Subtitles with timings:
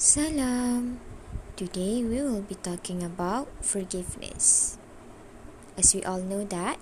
[0.00, 0.96] Salam.
[1.60, 4.80] Today we will be talking about forgiveness.
[5.76, 6.80] As we all know that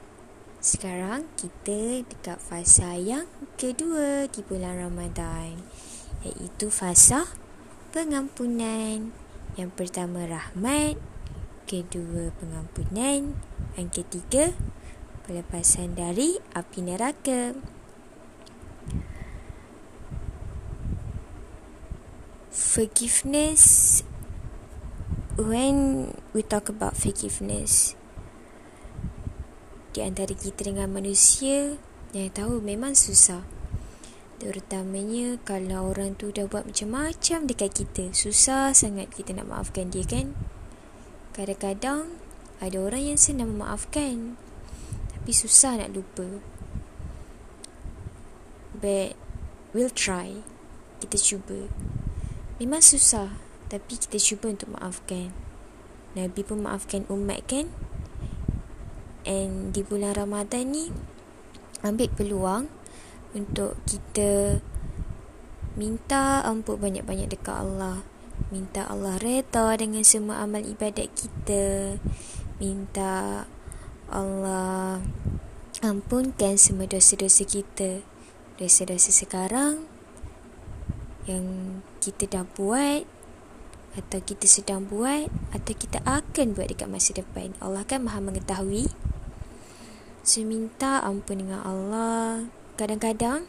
[0.62, 3.26] sekarang kita dekat fasa yang
[3.58, 5.58] kedua di bulan Ramadan
[6.22, 7.26] iaitu fasa
[7.90, 9.10] pengampunan.
[9.58, 10.94] Yang pertama rahmat,
[11.66, 13.34] kedua pengampunan,
[13.74, 14.54] yang ketiga
[15.26, 17.58] pelepasan dari api neraka.
[22.50, 24.02] Forgiveness.
[25.38, 27.94] When we talk about forgiveness
[29.94, 31.74] di antara kita dengan manusia
[32.14, 33.42] yang tahu memang susah.
[34.38, 40.06] Terutamanya kalau orang tu dah buat macam-macam dekat kita susah sangat kita nak maafkan dia
[40.06, 40.38] kan?
[41.34, 42.14] Kadang-kadang
[42.62, 44.38] ada orang yang senang memaafkan
[45.10, 46.38] tapi susah nak lupa.
[48.78, 49.18] But
[49.74, 50.46] we'll try.
[51.02, 51.66] Kita cuba
[52.58, 53.30] Memang susah.
[53.70, 55.30] Tapi kita cuba untuk maafkan.
[56.18, 57.70] Nabi pun maafkan umat kan?
[59.28, 60.88] And di bulan Ramadan ni
[61.84, 62.64] Ambil peluang
[63.36, 64.56] Untuk kita
[65.78, 68.02] Minta ampun banyak-banyak dekat Allah.
[68.50, 71.94] Minta Allah reda dengan semua amal ibadat kita.
[72.58, 73.46] Minta
[74.10, 74.98] Allah
[75.78, 78.02] ampunkan semua dosa-dosa kita.
[78.58, 79.86] Dosa-dosa sekarang
[81.28, 81.44] yang
[82.00, 83.04] kita dah buat
[83.96, 87.52] atau kita sedang buat atau kita akan buat dekat masa depan.
[87.60, 88.88] Allah kan Maha mengetahui.
[90.24, 92.48] Seminta ampun dengan Allah.
[92.80, 93.48] Kadang-kadang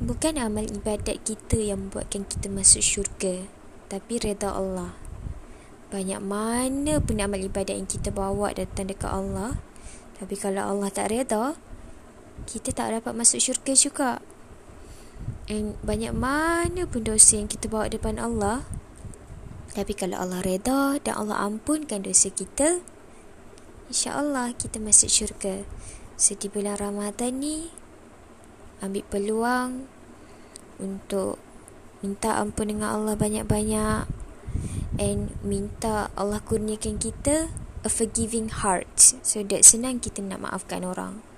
[0.00, 3.44] bukan amal ibadat kita yang membuatkan kita masuk syurga,
[3.92, 4.96] tapi reda Allah.
[5.92, 9.60] Banyak mana pun amal ibadat yang kita bawa datang dekat Allah,
[10.16, 11.54] tapi kalau Allah tak reda,
[12.48, 14.10] kita tak dapat masuk syurga juga.
[15.50, 18.62] And banyak mana pun dosa yang kita bawa depan Allah
[19.74, 22.78] Tapi kalau Allah reda dan Allah ampunkan dosa kita
[23.90, 25.66] InsyaAllah kita masuk syurga.
[26.14, 27.74] So di bulan Ramadan ni
[28.78, 29.90] Ambil peluang
[30.78, 31.42] Untuk
[31.98, 34.06] minta ampun dengan Allah banyak-banyak
[35.02, 37.50] And minta Allah kurniakan kita
[37.80, 39.18] A forgiving heart.
[39.24, 41.29] So that senang kita nak maafkan orang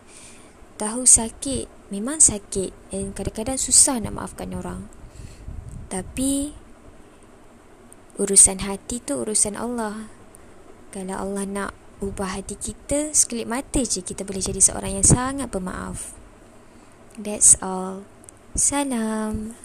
[0.82, 4.90] Tahu sakit memang sakit dan kadang-kadang susah nak maafkan orang.
[5.86, 6.50] Tapi
[8.18, 10.10] urusan hati tu urusan Allah.
[10.90, 11.70] Kalau Allah nak
[12.02, 16.18] ubah hati kita, sekelip mata je kita boleh jadi seorang yang sangat pemaaf.
[17.14, 18.02] That's all.
[18.58, 19.61] Salam.